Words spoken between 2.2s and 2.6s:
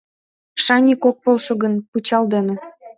дене!